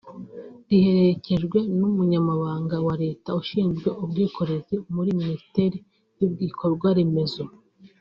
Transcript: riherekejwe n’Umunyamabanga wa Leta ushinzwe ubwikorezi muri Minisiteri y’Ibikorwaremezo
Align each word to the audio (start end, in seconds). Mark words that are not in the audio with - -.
riherekejwe 0.69 1.57
n’Umunyamabanga 1.79 2.75
wa 2.87 2.95
Leta 3.03 3.29
ushinzwe 3.41 3.89
ubwikorezi 4.03 4.75
muri 4.95 5.09
Minisiteri 5.19 5.77
y’Ibikorwaremezo 6.17 7.43